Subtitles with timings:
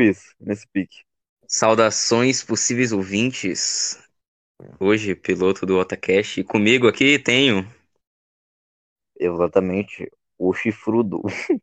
[0.00, 0.98] isso, nesse pique.
[1.46, 3.98] Saudações possíveis ouvintes.
[4.80, 6.40] Hoje, piloto do Otacast.
[6.40, 7.66] E comigo aqui tenho.
[9.18, 11.22] Exatamente, o chifrudo.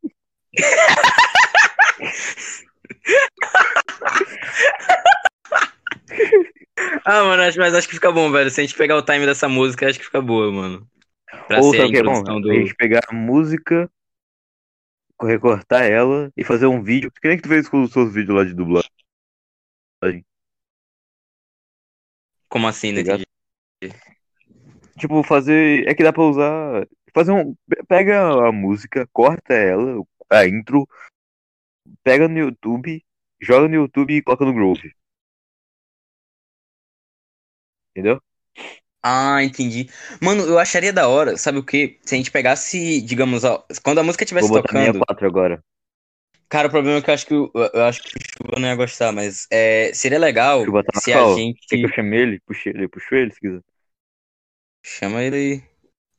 [7.06, 8.50] Ah, mano, acho- mas acho que fica bom, velho.
[8.50, 10.88] Se a gente pegar o time dessa música, acho que fica boa, mano.
[11.48, 12.24] Pra Ou ser a que é bom?
[12.24, 12.52] do.
[12.52, 13.90] A gente pegar a música,
[15.22, 17.12] recortar ela e fazer um vídeo.
[17.12, 18.90] Que nem que tu fez com os seus vídeos lá de dublagem.
[22.50, 23.02] Como assim, né?
[24.98, 25.88] Tipo, fazer.
[25.88, 26.88] É que dá pra usar.
[27.14, 27.56] Fazer um.
[27.88, 30.88] Pega a música, corta ela, a intro,
[32.04, 33.04] pega no YouTube,
[33.42, 34.94] joga no YouTube e coloca no Grove.
[37.92, 38.22] Entendeu?
[39.08, 39.88] Ah, entendi.
[40.20, 42.00] Mano, eu acharia da hora, sabe o quê?
[42.02, 44.94] Se a gente pegasse, digamos, ó, quando a música estivesse Vou botar tocando.
[44.94, 45.64] 64 agora.
[46.50, 48.68] Cara, o problema é que eu acho que o- eu, acho que o Chuva não
[48.68, 51.68] ia gostar, mas é, seria legal eu botar na se a gente.
[51.68, 52.40] Quer que eu chame ele?
[52.48, 53.62] Puxa ele, puxou ele se quiser.
[54.84, 55.64] Chama ele aí.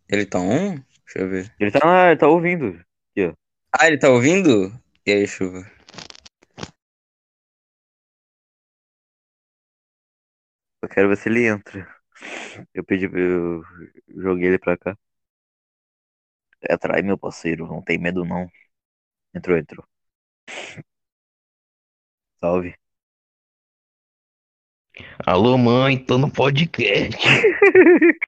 [0.08, 0.76] Ele tá on?
[1.06, 1.52] Deixa eu ver.
[1.58, 2.80] Ele tá, ele tá ouvindo.
[3.72, 4.72] Ah, ele tá ouvindo?
[5.04, 5.68] E aí, Chuva?
[10.82, 11.96] Eu quero ver se ele entra.
[12.74, 13.62] Eu pedi, eu
[14.22, 14.96] joguei ele pra cá.
[16.70, 18.46] Atrai, meu parceiro, não tem medo não.
[19.34, 19.84] Entrou, entrou.
[22.40, 22.76] Salve.
[25.26, 27.18] Alô, mãe, tô no podcast.